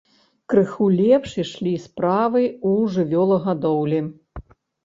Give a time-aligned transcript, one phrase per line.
[0.53, 3.99] Крыху лепш ішлі справы ў жывёлагадоўлі.